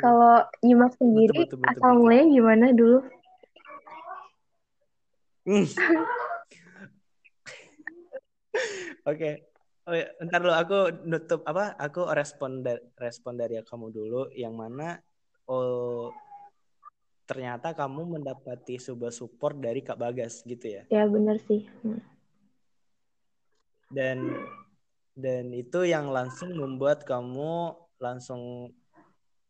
Kalau 0.00 0.44
Yimas 0.64 0.96
sendiri 0.96 1.46
Betul, 1.46 1.46
betul, 1.46 1.58
betul, 1.58 1.70
asal 1.76 1.90
betul. 1.90 2.00
mulanya 2.02 2.26
gimana 2.28 2.66
dulu 2.72 2.98
Hmm. 5.40 5.64
Oke. 9.10 9.30
Oh, 9.88 9.96
ya, 9.96 10.12
ntar 10.28 10.44
dulu 10.44 10.52
aku 10.52 10.78
nutup 11.08 11.40
apa? 11.48 11.72
Aku 11.80 12.04
respon 12.12 12.60
dari 12.60 12.84
respon 13.00 13.40
dari 13.40 13.56
kamu 13.64 13.88
dulu 13.88 14.28
yang 14.36 14.52
mana 14.52 15.00
oh 15.50 16.14
ternyata 17.26 17.74
kamu 17.74 18.18
mendapati 18.18 18.78
sebuah 18.78 19.14
support 19.14 19.58
dari 19.58 19.82
Kak 19.86 19.98
Bagas 19.98 20.42
gitu 20.42 20.66
ya. 20.66 20.82
ya 20.90 21.06
bener 21.06 21.38
sih 21.46 21.62
Hmm. 21.82 22.02
Dan 23.90 24.18
dan 25.18 25.50
itu 25.50 25.82
yang 25.82 26.14
langsung 26.14 26.54
membuat 26.54 27.02
kamu 27.02 27.74
langsung 27.98 28.70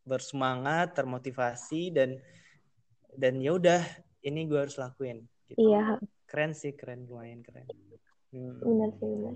bersemangat, 0.03 0.97
termotivasi 0.97 1.93
dan 1.93 2.17
dan 3.13 3.37
ya 3.43 3.55
udah 3.55 3.81
ini 4.25 4.47
gue 4.47 4.59
harus 4.59 4.77
lakuin 4.79 5.25
gitu. 5.49 5.59
iya 5.61 5.97
Keren 6.29 6.55
sih, 6.55 6.71
keren 6.73 7.05
lumayan 7.09 7.43
keren. 7.43 7.67
Hmm. 8.31 8.55
bener 8.63 8.89
sih 8.97 9.07
bener 9.07 9.35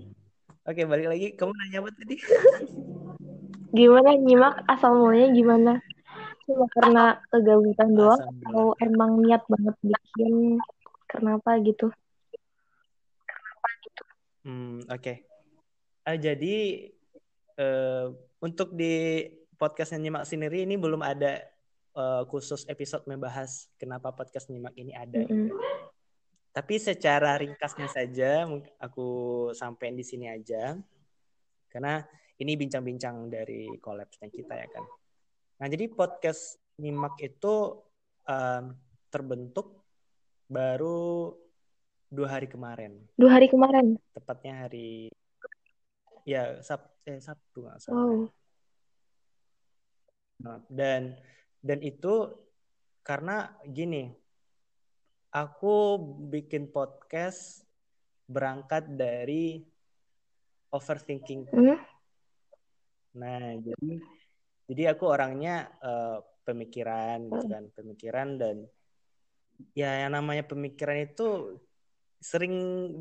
Oke, 0.66 0.82
balik 0.82 1.06
lagi. 1.06 1.26
Kamu 1.38 1.52
nanya 1.54 1.78
apa 1.84 1.90
tadi? 1.94 2.16
gimana 3.76 4.16
nyimak 4.16 4.56
asal 4.72 4.96
mulanya 4.96 5.28
gimana 5.36 5.72
cuma 6.48 6.64
karena 6.72 7.04
kegabutan 7.28 7.90
doang 7.92 8.22
atau 8.24 8.72
emang 8.80 9.20
niat 9.20 9.44
banget 9.50 9.76
bikin 9.84 10.56
kenapa 11.10 11.60
gitu 11.60 11.92
Hmm, 14.46 14.78
oke. 14.86 15.26
Ah, 16.06 16.14
jadi 16.14 16.86
eh, 17.58 18.06
untuk 18.38 18.78
di 18.78 19.26
podcastnya 19.56 19.98
Nyimak 19.98 20.28
sendiri 20.28 20.62
ini 20.62 20.76
belum 20.76 21.00
ada 21.00 21.42
eh, 21.96 22.22
khusus 22.28 22.68
episode 22.68 23.08
membahas 23.08 23.72
kenapa 23.80 24.12
podcast 24.12 24.52
Nyimak 24.52 24.76
ini 24.76 24.92
ada. 24.92 25.24
Mm-mm. 25.24 25.50
gitu. 25.50 25.54
Tapi 26.56 26.80
secara 26.80 27.36
ringkasnya 27.36 27.84
saja 27.84 28.48
aku 28.80 29.08
sampein 29.52 29.92
di 29.92 30.04
sini 30.04 30.24
aja. 30.28 30.72
Karena 31.68 32.00
ini 32.40 32.56
bincang-bincang 32.56 33.28
dari 33.28 33.68
collapse-nya 33.76 34.32
kita 34.32 34.54
ya 34.56 34.68
kan. 34.72 34.84
Nah, 35.60 35.66
jadi 35.68 35.88
podcast 35.92 36.56
Nyimak 36.80 37.20
itu 37.20 37.80
em, 38.28 38.72
terbentuk 39.08 39.84
baru 40.48 41.32
dua 42.08 42.28
hari 42.40 42.48
kemarin. 42.48 43.04
dua 43.18 43.36
hari 43.36 43.50
kemarin 43.50 43.98
Tepatnya 44.14 44.64
hari 44.64 45.10
ya 46.22 46.60
Sab 46.62 46.88
eh, 47.04 47.20
Sabtu 47.20 47.66
nggak 47.66 47.80
salah. 47.82 48.00
Wow. 48.00 48.45
Nah, 50.42 50.60
dan 50.68 51.16
dan 51.64 51.78
itu 51.80 52.32
karena 53.06 53.54
gini, 53.64 54.12
aku 55.32 55.96
bikin 56.28 56.68
podcast 56.68 57.64
berangkat 58.26 58.90
dari 58.90 59.62
overthinking. 60.74 61.46
Hmm? 61.48 61.78
Nah, 63.16 63.56
jadi 63.62 63.92
jadi 64.66 64.82
aku 64.92 65.04
orangnya 65.06 65.70
uh, 65.80 66.20
pemikiran 66.42 67.30
gitu 67.30 67.46
kan, 67.46 67.64
pemikiran 67.72 68.28
dan 68.36 68.56
ya 69.72 70.04
yang 70.04 70.12
namanya 70.12 70.44
pemikiran 70.44 71.00
itu 71.06 71.56
sering 72.20 72.54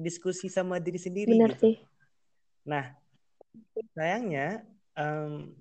diskusi 0.06 0.48
sama 0.48 0.80
diri 0.80 1.00
sendiri 1.02 1.36
Bener 1.36 1.56
gitu. 1.56 1.62
sih. 1.68 1.76
Nah, 2.70 2.94
sayangnya 3.98 4.64
um, 4.96 5.52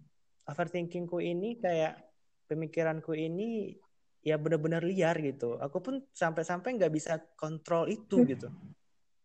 overthinkingku 0.45 1.19
ini 1.21 1.57
kayak 1.61 2.01
pemikiranku 2.49 3.17
ini 3.17 3.77
ya 4.25 4.41
benar-benar 4.41 4.81
liar 4.85 5.17
gitu. 5.21 5.61
Aku 5.61 5.85
pun 5.85 6.01
sampai-sampai 6.17 6.77
nggak 6.81 6.93
bisa 6.93 7.21
kontrol 7.37 7.89
itu 7.89 8.25
Hmm. 8.25 8.29
gitu. 8.29 8.49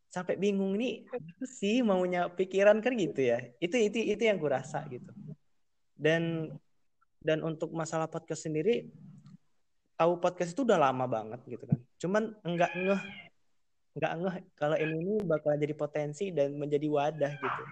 Sampai 0.10 0.36
bingung 0.42 0.74
nih 0.76 1.06
sih 1.46 1.86
maunya 1.86 2.28
pikiran 2.28 2.84
kan 2.84 2.94
gitu 2.98 3.22
ya. 3.24 3.40
Itu 3.64 3.80
itu 3.80 4.00
itu 4.00 4.24
yang 4.28 4.40
kurasa 4.42 4.84
gitu. 4.92 5.12
Dan 5.96 6.52
dan 7.20 7.44
untuk 7.44 7.72
masalah 7.76 8.08
podcast 8.08 8.48
sendiri 8.48 8.88
tahu 10.00 10.16
podcast 10.24 10.56
itu 10.56 10.64
udah 10.64 10.80
lama 10.80 11.06
banget 11.08 11.40
gitu 11.48 11.64
kan. 11.68 11.80
Cuman 12.00 12.24
enggak 12.44 12.72
ngeh 12.76 13.04
nggak 14.00 14.14
ngeh 14.24 14.36
kalau 14.56 14.76
ini 14.80 14.96
ini 14.96 15.16
bakal 15.28 15.60
jadi 15.60 15.76
potensi 15.76 16.32
dan 16.32 16.56
menjadi 16.56 16.88
wadah 16.88 17.34
gitu. 17.36 17.64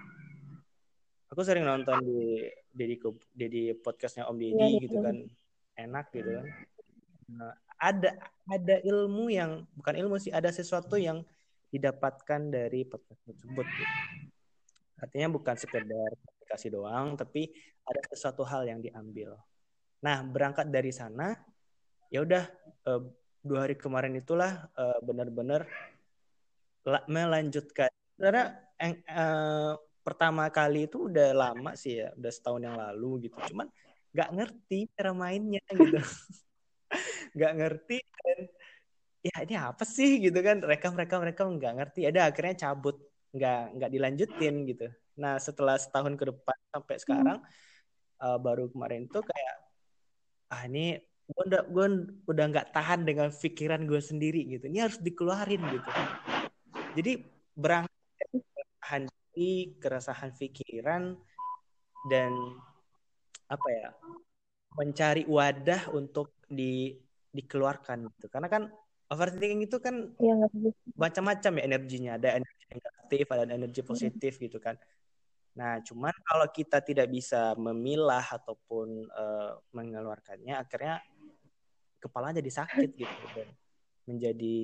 Aku 1.28 1.44
sering 1.44 1.68
nonton 1.68 2.00
di 2.08 2.48
Dedi 2.72 2.96
Dedi 3.36 3.76
podcastnya 3.76 4.32
Om 4.32 4.38
Deddy 4.40 4.56
Iya, 4.56 4.80
gitu 4.80 4.98
kan, 5.04 5.16
enak 5.76 6.06
gitu 6.16 6.30
kan. 6.40 6.46
Nah, 7.28 7.54
ada 7.76 8.10
ada 8.48 8.76
ilmu 8.80 9.28
yang 9.28 9.68
bukan 9.76 9.96
ilmu 10.00 10.16
sih, 10.24 10.32
ada 10.32 10.48
sesuatu 10.48 10.96
yang 10.96 11.28
didapatkan 11.68 12.48
dari 12.48 12.88
podcast 12.88 13.20
tersebut. 13.28 13.68
Gitu. 13.68 13.94
Artinya 15.04 15.28
bukan 15.36 15.56
sekedar 15.60 16.10
aplikasi 16.16 16.72
doang, 16.72 17.20
tapi 17.20 17.52
ada 17.84 18.00
sesuatu 18.08 18.48
hal 18.48 18.64
yang 18.64 18.80
diambil. 18.80 19.36
Nah, 20.00 20.24
berangkat 20.24 20.72
dari 20.72 20.96
sana, 20.96 21.36
ya 22.08 22.24
udah 22.24 22.44
eh, 22.88 23.02
dua 23.44 23.68
hari 23.68 23.76
kemarin 23.76 24.16
itulah 24.16 24.72
eh, 24.80 25.00
benar-benar 25.04 25.68
la- 26.88 27.04
melanjutkan. 27.12 27.92
Karena 28.16 28.56
pertama 30.08 30.48
kali 30.48 30.88
itu 30.88 31.12
udah 31.12 31.36
lama 31.36 31.76
sih 31.76 32.00
ya, 32.00 32.16
udah 32.16 32.32
setahun 32.32 32.64
yang 32.64 32.80
lalu 32.80 33.28
gitu. 33.28 33.36
Cuman 33.52 33.68
nggak 34.16 34.30
ngerti 34.40 34.88
cara 34.96 35.12
mainnya 35.12 35.60
gitu, 35.68 36.00
nggak 37.36 37.54
ngerti 37.60 37.98
dan 38.00 38.40
ya 39.20 39.36
ini 39.44 39.56
apa 39.60 39.84
sih 39.84 40.24
gitu 40.24 40.40
kan? 40.40 40.64
Mereka 40.64 40.88
mereka 40.96 41.16
mereka 41.20 41.42
nggak 41.44 41.74
ngerti. 41.76 42.00
Ada 42.08 42.32
akhirnya 42.32 42.56
cabut, 42.56 42.96
nggak 43.36 43.60
nggak 43.76 43.92
dilanjutin 43.92 44.56
gitu. 44.72 44.88
Nah 45.20 45.36
setelah 45.44 45.76
setahun 45.76 46.16
ke 46.16 46.26
depan 46.32 46.58
sampai 46.72 46.96
sekarang 47.04 47.40
eh, 48.24 48.38
baru 48.40 48.72
kemarin 48.72 49.12
tuh 49.12 49.28
kayak 49.28 49.56
ah 50.56 50.64
ini 50.64 50.96
gue 51.28 51.44
udah 51.52 51.62
gue 51.68 51.88
udah 52.32 52.46
nggak 52.48 52.72
tahan 52.72 53.04
dengan 53.04 53.28
pikiran 53.28 53.84
gue 53.84 54.00
sendiri 54.00 54.48
gitu. 54.56 54.72
Ini 54.72 54.88
harus 54.88 55.04
dikeluarin 55.04 55.60
gitu. 55.68 55.90
Jadi 56.96 57.12
berangkat 57.60 57.92
diri, 59.38 59.78
keresahan 59.78 60.34
pikiran 60.34 61.14
dan 62.10 62.34
apa 63.48 63.70
ya 63.70 63.90
mencari 64.74 65.24
wadah 65.30 65.94
untuk 65.94 66.34
di 66.50 66.98
dikeluarkan 67.30 68.10
gitu. 68.18 68.28
Karena 68.34 68.50
kan 68.50 68.64
overthinking 69.14 69.70
itu 69.70 69.78
kan 69.78 70.10
Iya 70.18 70.50
sih? 70.50 70.74
macam-macam 70.98 71.52
ya 71.62 71.64
energinya. 71.70 72.12
Ada 72.18 72.42
energi 72.42 72.66
negatif, 72.74 73.26
ada 73.30 73.54
energi 73.54 73.82
positif 73.86 74.34
gitu 74.42 74.58
kan. 74.58 74.76
Nah, 75.58 75.82
cuman 75.82 76.14
kalau 76.22 76.46
kita 76.54 76.82
tidak 76.86 77.10
bisa 77.10 77.54
memilah 77.58 78.26
ataupun 78.26 79.06
eh, 79.06 79.52
mengeluarkannya, 79.74 80.54
akhirnya 80.58 81.02
kepala 81.98 82.34
jadi 82.34 82.52
sakit 82.62 82.90
gitu 82.94 83.24
dan 83.34 83.50
menjadi 84.06 84.58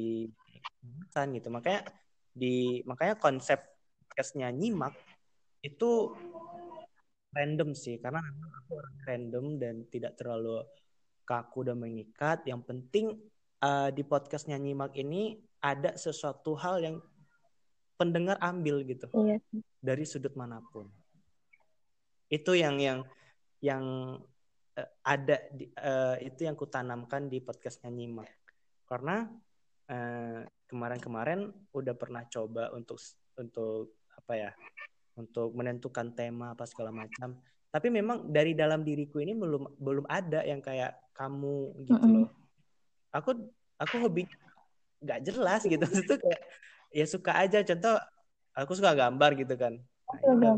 bosan 0.81 1.27
gitu. 1.37 1.49
Makanya 1.49 1.81
di 2.33 2.81
makanya 2.85 3.17
konsep 3.17 3.72
podcastnya 4.13 4.53
nyimak 4.53 4.93
itu 5.65 6.13
random 7.33 7.73
sih 7.73 7.97
karena 7.97 8.21
memang 8.21 8.51
aku 8.61 8.77
orang 8.77 8.97
random 9.09 9.45
dan 9.57 9.75
tidak 9.89 10.13
terlalu 10.21 10.61
kaku 11.25 11.65
dan 11.65 11.81
mengikat. 11.81 12.45
Yang 12.45 12.61
penting 12.69 13.05
eh, 13.57 13.89
di 13.89 14.05
podcastnya 14.05 14.61
nyimak 14.61 14.93
ini 15.01 15.41
ada 15.65 15.97
sesuatu 15.97 16.53
hal 16.53 16.77
yang 16.85 17.01
pendengar 17.97 18.37
ambil 18.37 18.85
gitu 18.85 19.09
Iya. 19.17 19.41
dari 19.81 20.05
sudut 20.05 20.37
mana 20.37 20.61
pun. 20.61 20.85
Itu 22.29 22.53
yang 22.53 22.77
yang 22.77 23.01
yang 23.65 23.81
eh, 24.77 24.89
ada 25.01 25.41
di, 25.49 25.73
eh, 25.73 26.17
itu 26.21 26.45
yang 26.45 26.53
kutanamkan 26.53 27.33
di 27.33 27.41
podcastnya 27.41 27.89
nyimak. 27.89 28.29
Karena 28.85 29.25
kemarin-kemarin 30.69 31.53
udah 31.75 31.93
pernah 31.93 32.23
coba 32.31 32.71
untuk 32.71 32.97
untuk 33.37 34.02
apa 34.17 34.33
ya? 34.37 34.51
Untuk 35.13 35.53
menentukan 35.53 36.13
tema 36.13 36.53
apa 36.57 36.65
segala 36.65 36.89
macam. 36.89 37.37
Tapi 37.73 37.87
memang 37.89 38.29
dari 38.29 38.53
dalam 38.53 38.85
diriku 38.85 39.17
ini 39.17 39.33
belum 39.33 39.81
belum 39.81 40.05
ada 40.05 40.45
yang 40.45 40.61
kayak 40.61 40.93
kamu 41.17 41.73
gitu 41.89 42.05
loh. 42.05 42.29
Aku 43.13 43.33
aku 43.77 43.95
hobi 43.97 44.29
nggak 45.01 45.19
jelas 45.25 45.61
gitu. 45.65 45.81
Itu 46.05 46.15
kayak 46.17 46.41
ya 46.93 47.05
suka 47.09 47.31
aja 47.33 47.65
contoh 47.65 47.97
aku 48.53 48.71
suka 48.77 48.93
gambar 48.93 49.33
gitu 49.37 49.53
kan. 49.57 49.81
Nah, 50.13 50.21
ya 50.21 50.53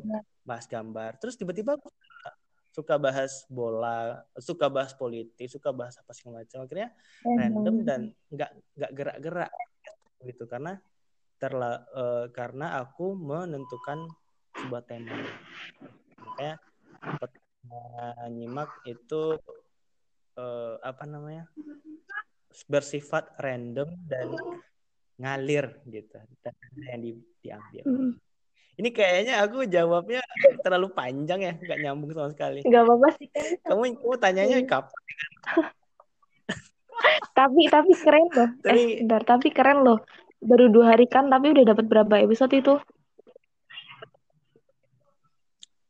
bahas 0.45 0.69
gambar. 0.69 1.17
Terus 1.17 1.35
tiba-tiba 1.35 1.75
aku 1.75 1.89
suka, 1.89 2.29
suka 2.71 2.95
bahas 3.01 3.33
bola, 3.49 4.21
suka 4.37 4.69
bahas 4.69 4.93
politik, 4.93 5.49
suka 5.49 5.73
bahas 5.73 5.97
apa 5.97 6.13
segala 6.13 6.45
macam. 6.45 6.63
Akhirnya 6.63 6.93
random 7.25 7.75
dan 7.81 8.01
nggak 8.29 8.51
nggak 8.77 8.91
gerak-gerak 8.93 9.51
gitu 10.23 10.43
karena 10.45 10.77
terla 11.45 11.85
eh, 11.93 12.25
karena 12.33 12.81
aku 12.81 13.13
menentukan 13.13 14.09
sebuah 14.57 14.81
tema. 14.89 15.13
Makanya 16.17 16.57
nyimak 18.33 18.73
itu 18.89 19.37
eh, 20.41 20.75
apa 20.81 21.05
namanya 21.05 21.45
bersifat 22.65 23.37
random 23.37 23.93
dan 24.09 24.33
ngalir 25.21 25.85
gitu 25.85 26.17
dan 26.41 26.53
yang 26.89 26.99
di, 27.05 27.11
diambil. 27.45 27.83
Mm. 27.85 28.13
Ini 28.75 28.89
kayaknya 28.91 29.39
aku 29.39 29.63
jawabnya 29.69 30.19
terlalu 30.59 30.91
panjang 30.91 31.39
ya, 31.45 31.53
nggak 31.55 31.79
nyambung 31.79 32.11
sama 32.11 32.29
sekali. 32.35 32.59
Nggak 32.65 32.83
apa-apa 32.83 33.07
sih 33.15 33.27
kan. 33.31 33.45
Kamu 33.63 33.81
kamu 34.01 34.15
tanyanya 34.19 34.57
kapan? 34.67 35.01
Tapi 37.35 37.67
tapi 37.67 37.91
keren 37.91 38.25
loh. 38.31 38.49
Eh, 38.63 38.63
Tapi- 38.63 38.95
bentar, 39.03 39.21
tapi 39.27 39.47
keren 39.51 39.83
loh. 39.83 39.99
Baru 40.45 40.69
dua 40.69 40.93
hari 40.93 41.09
kan, 41.09 41.25
tapi 41.25 41.57
udah 41.57 41.73
dapat 41.73 41.85
berapa 41.89 42.21
episode 42.21 42.53
itu? 42.53 42.77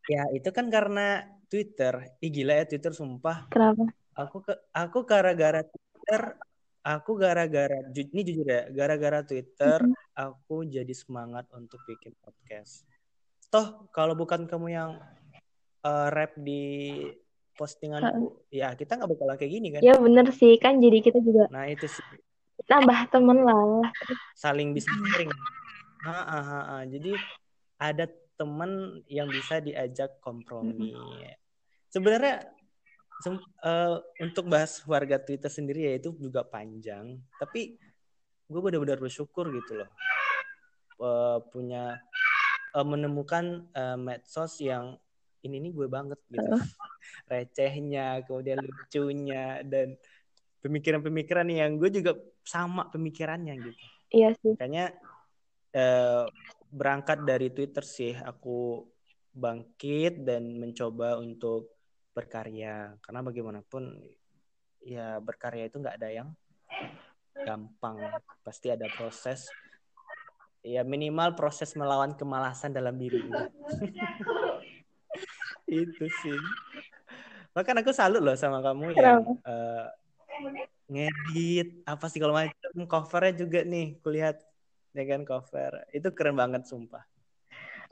Ya 0.08 0.24
itu 0.32 0.50
kan 0.56 0.72
karena 0.72 1.28
Twitter. 1.52 2.16
Ih 2.24 2.32
gila 2.32 2.62
ya 2.62 2.66
Twitter 2.70 2.94
sumpah. 2.96 3.50
Kenapa? 3.52 3.90
Aku 4.16 4.40
ke 4.40 4.54
aku 4.72 5.04
gara-gara 5.04 5.60
Twitter, 5.66 6.40
aku 6.86 7.12
gara-gara 7.20 7.84
ju- 7.92 8.08
ini 8.16 8.22
jujur 8.24 8.48
ya, 8.48 8.64
gara-gara 8.72 9.20
Twitter 9.28 9.84
Mhm. 9.84 9.96
aku 10.16 10.64
jadi 10.64 10.94
semangat 10.96 11.52
untuk 11.52 11.84
bikin 11.84 12.16
podcast. 12.24 12.88
Toh 13.52 13.92
kalau 13.92 14.16
bukan 14.16 14.48
kamu 14.48 14.68
yang 14.72 14.92
eh, 15.86 16.08
rap 16.10 16.34
di 16.40 16.98
postinganku, 17.54 18.42
ya 18.50 18.74
kita 18.74 18.98
nggak 18.98 19.06
bakalan 19.06 19.38
kayak 19.38 19.52
gini 19.54 19.68
kan. 19.70 19.82
Ya 19.86 19.94
bener 20.02 20.34
sih, 20.34 20.58
kan 20.58 20.82
jadi 20.82 20.98
kita 20.98 21.22
juga 21.22 21.46
Nah 21.54 21.70
itu 21.70 21.86
sih 21.86 22.02
nambah 22.66 23.00
temen 23.14 23.38
lah. 23.46 23.90
saling 24.34 24.74
bisa 24.74 24.90
sharing. 24.90 25.30
Ah, 26.06 26.12
ah, 26.12 26.44
ah, 26.44 26.64
ah. 26.78 26.84
Jadi 26.86 27.14
ada 27.78 28.06
teman 28.36 29.02
yang 29.08 29.30
bisa 29.32 29.64
diajak 29.64 30.20
kompromi. 30.20 30.94
Sebenarnya 31.90 32.46
sem- 33.24 33.40
eh, 33.64 33.96
untuk 34.20 34.52
bahas 34.52 34.84
warga 34.84 35.16
Twitter 35.22 35.48
sendiri 35.48 35.88
ya 35.88 35.94
itu 35.98 36.12
juga 36.20 36.44
panjang, 36.44 37.16
tapi 37.40 37.80
gue 38.46 38.62
benar-benar 38.62 39.02
bersyukur 39.02 39.50
gitu 39.50 39.82
loh 39.82 39.90
Eh, 40.96 41.40
punya 41.52 42.00
eh, 42.72 42.86
menemukan 42.88 43.68
eh, 43.72 43.98
medsos 44.00 44.60
yang 44.64 44.96
ini 45.44 45.60
nih 45.62 45.72
gue 45.76 45.88
banget 45.92 46.18
gitu, 46.32 46.56
recehnya, 47.30 48.24
kemudian 48.26 48.64
lucunya 48.66 49.62
dan 49.62 49.94
pemikiran-pemikiran 50.66 51.46
yang 51.52 51.78
gue 51.78 51.90
juga 51.94 52.18
sama 52.46 52.88
pemikirannya 52.94 53.54
gitu. 53.58 53.84
Iya 54.14 54.30
sih. 54.38 54.54
Makanya 54.54 54.94
eh, 55.74 56.26
berangkat 56.70 57.26
dari 57.26 57.50
Twitter 57.52 57.82
sih 57.82 58.14
aku 58.14 58.86
bangkit 59.36 60.24
dan 60.24 60.56
mencoba 60.62 61.18
untuk 61.20 61.74
berkarya. 62.16 62.96
Karena 63.04 63.20
bagaimanapun 63.26 64.00
ya 64.86 65.18
berkarya 65.20 65.68
itu 65.68 65.82
nggak 65.82 65.98
ada 66.00 66.10
yang 66.14 66.30
gampang. 67.44 68.00
Pasti 68.46 68.72
ada 68.72 68.88
proses. 68.94 69.50
Ya 70.66 70.82
minimal 70.82 71.38
proses 71.38 71.76
melawan 71.78 72.18
kemalasan 72.18 72.74
dalam 72.74 72.98
diri. 72.98 73.22
Itu 75.70 76.06
sih. 76.22 76.40
Bahkan 77.54 77.86
aku 77.86 77.94
salut 77.94 78.22
loh 78.22 78.34
sama 78.34 78.66
kamu 78.66 78.98
yang 78.98 79.22
uh, 79.46 79.88
ngedit 80.86 81.82
apa 81.90 82.06
sih 82.10 82.22
kalau 82.22 82.38
macam 82.38 82.86
covernya 82.86 83.34
juga 83.36 83.60
nih 83.66 83.98
kulihat. 84.02 84.38
Ya 84.96 85.04
kan 85.04 85.28
cover. 85.28 85.84
Itu 85.92 86.16
keren 86.16 86.40
banget 86.40 86.70
sumpah. 86.70 87.04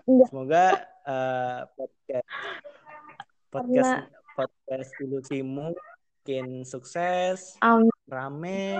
Semoga 0.04 0.84
uh, 1.08 1.68
podcast 1.76 2.28
podcast 3.54 3.92
Karena... 3.92 4.36
podcast 4.36 4.90
ilusimu 5.00 5.72
makin 6.24 6.64
sukses 6.64 7.60
Amin. 7.60 7.92
rame 8.08 8.80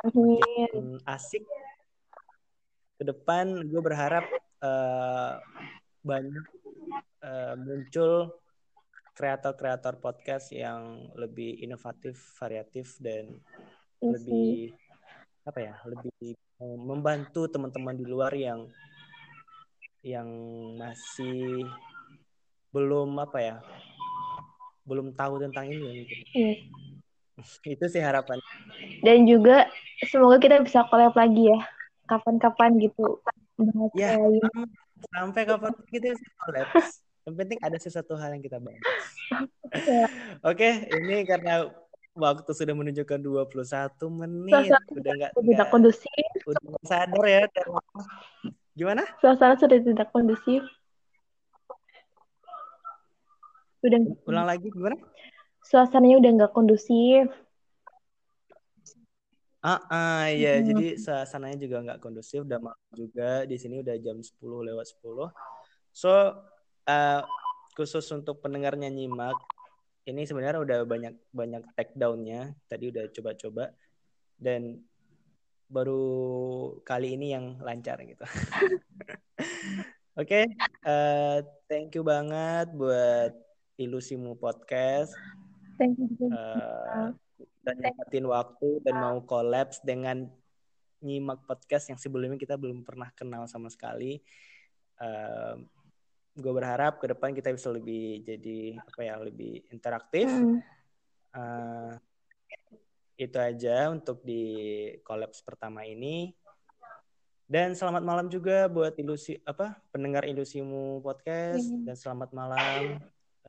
Amin. 0.00 0.40
makin 0.40 0.86
asik. 1.04 1.44
Ke 2.96 3.04
depan 3.04 3.68
gue 3.68 3.80
berharap 3.84 4.24
uh, 4.64 5.36
banyak 6.00 6.46
uh, 7.20 7.54
muncul 7.60 8.32
kreator-kreator 9.18 9.98
podcast 9.98 10.54
yang 10.54 11.10
lebih 11.18 11.58
inovatif, 11.58 12.14
variatif 12.38 12.94
dan 13.02 13.34
Isi. 13.98 14.14
lebih 14.14 14.50
apa 15.42 15.58
ya, 15.58 15.74
lebih 15.90 16.38
membantu 16.62 17.50
teman-teman 17.50 17.98
di 17.98 18.06
luar 18.06 18.30
yang 18.38 18.70
yang 20.06 20.30
masih 20.78 21.66
belum 22.70 23.18
apa 23.18 23.38
ya, 23.42 23.56
belum 24.86 25.10
tahu 25.18 25.42
tentang 25.42 25.66
ini. 25.66 26.06
Gitu. 26.06 26.14
Yes. 26.38 27.58
Itu 27.74 27.90
sih 27.90 27.98
harapan. 27.98 28.38
Dan 29.02 29.26
juga 29.26 29.66
semoga 30.06 30.38
kita 30.38 30.62
bisa 30.62 30.86
collab 30.86 31.18
lagi 31.18 31.50
ya, 31.50 31.58
kapan-kapan 32.06 32.78
gitu. 32.78 33.18
Ya, 33.98 34.14
sampai 35.10 35.42
kapan 35.42 35.74
kita 35.90 36.14
bisa 36.14 36.30
collab. 36.38 36.70
Yang 37.28 37.44
penting 37.44 37.60
ada 37.60 37.76
sesuatu 37.76 38.16
hal 38.16 38.32
yang 38.32 38.40
kita 38.40 38.56
bahas. 38.56 38.80
Oke, 40.48 40.88
ini 40.96 41.28
karena 41.28 41.68
waktu 42.16 42.48
sudah 42.56 42.72
menunjukkan 42.72 43.20
21 43.20 43.52
menit. 44.16 44.52
Suasana 44.56 44.88
udah 44.96 45.12
enggak 45.12 45.32
tidak 45.36 45.68
kondusif. 45.68 46.28
Udah 46.48 46.60
sadar 46.88 47.24
ya. 47.28 47.44
Gimana? 48.72 49.04
Suasana 49.20 49.60
sudah 49.60 49.76
tidak 49.76 50.08
kondusif. 50.08 50.64
Udah 53.84 54.00
ulang 54.24 54.48
lagi 54.48 54.72
gimana? 54.72 54.96
Suasananya 55.68 56.16
udah 56.24 56.30
nggak 56.32 56.52
kondusif. 56.56 57.28
Ah, 59.60 59.84
ah 59.92 60.24
iya, 60.32 60.56
hmm. 60.56 60.64
jadi 60.64 60.86
suasananya 60.96 61.60
juga 61.60 61.84
nggak 61.84 62.00
kondusif, 62.00 62.40
udah 62.40 62.56
malam 62.56 62.88
juga 62.96 63.44
di 63.44 63.58
sini 63.60 63.84
udah 63.84 64.00
jam 64.00 64.16
10 64.16 64.32
lewat 64.40 64.86
10. 64.96 65.28
So, 65.92 66.08
uh, 66.88 67.22
khusus 67.76 68.08
untuk 68.10 68.40
pendengarnya 68.42 68.90
nyimak 68.90 69.36
ini 70.08 70.24
sebenarnya 70.24 70.64
udah 70.64 70.78
banyak 70.88 71.14
banyak 71.30 71.62
take 71.76 71.92
downnya 71.92 72.56
tadi 72.64 72.88
udah 72.88 73.12
coba-coba 73.12 73.76
dan 74.40 74.80
baru 75.68 76.08
kali 76.80 77.12
ini 77.20 77.36
yang 77.36 77.60
lancar 77.60 78.00
gitu. 78.00 78.24
Oke, 80.18 80.42
okay, 80.42 80.44
uh, 80.88 81.44
thank 81.70 81.92
you 81.94 82.02
banget 82.02 82.72
buat 82.74 83.36
Ilusimu 83.78 84.34
Podcast. 84.40 85.12
Thank 85.78 86.00
you. 86.00 86.32
Uh, 86.32 87.14
dan 87.62 87.76
nyempatin 87.78 88.26
waktu 88.26 88.82
dan 88.82 88.98
mau 88.98 89.20
kolaps 89.22 89.78
dengan 89.84 90.26
nyimak 90.98 91.46
podcast 91.46 91.92
yang 91.92 92.00
sebelumnya 92.00 92.40
kita 92.40 92.58
belum 92.58 92.82
pernah 92.82 93.12
kenal 93.14 93.46
sama 93.46 93.70
sekali. 93.70 94.18
Uh, 94.98 95.62
gue 96.38 96.52
berharap 96.54 97.02
ke 97.02 97.10
depan 97.10 97.34
kita 97.34 97.50
bisa 97.50 97.74
lebih 97.74 98.22
jadi 98.22 98.78
apa 98.78 99.00
ya 99.02 99.14
lebih 99.18 99.66
interaktif. 99.74 100.30
Mm. 100.30 100.62
uh, 101.34 101.92
itu 103.18 103.34
aja 103.34 103.90
untuk 103.90 104.22
di 104.22 104.46
kolaps 105.02 105.42
pertama 105.42 105.82
ini. 105.82 106.30
Dan 107.48 107.74
selamat 107.74 108.04
malam 108.04 108.26
juga 108.30 108.70
buat 108.70 108.94
ilusi 109.00 109.40
apa 109.42 109.74
pendengar 109.90 110.22
ilusimu 110.30 111.02
podcast. 111.02 111.66
Mm. 111.66 111.82
dan 111.90 111.96
selamat 111.98 112.30
malam 112.30 113.02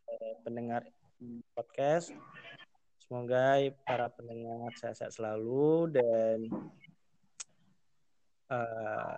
uh, 0.10 0.34
pendengar 0.42 0.82
podcast. 1.54 2.10
Semoga 3.06 3.58
para 3.86 4.10
pendengar 4.10 4.70
sehat-sehat 4.82 5.14
selalu 5.14 5.94
dan 5.94 6.38
uh, 8.50 9.18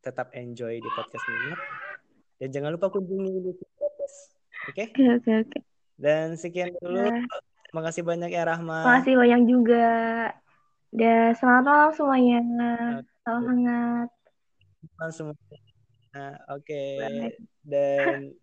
tetap 0.00 0.32
enjoy 0.32 0.80
di 0.80 0.90
podcast 0.96 1.24
ini 1.28 1.52
dan 2.42 2.50
jangan 2.50 2.74
lupa 2.74 2.90
kunjungi 2.90 3.38
YouTube 3.38 3.70
Podcast. 3.78 4.34
Oke? 4.66 4.90
Oke, 4.90 5.04
oke, 5.14 5.32
oke. 5.46 5.58
Dan 5.94 6.34
sekian 6.34 6.74
dulu. 6.82 6.98
Ya. 6.98 7.22
Makasih 7.70 8.02
banyak 8.02 8.34
ya 8.34 8.42
Rahma. 8.42 8.82
Makasih 8.82 9.14
banyak 9.14 9.40
juga. 9.46 9.86
Dan 10.90 11.38
selamat 11.38 11.64
malam 11.70 11.90
semuanya. 11.94 12.38
Salam 13.22 13.46
hangat. 13.46 14.08
Selamat 14.98 15.14
semuanya. 15.14 15.58
Oke. 16.50 16.66
Okay. 16.98 17.30
Dan 17.62 18.34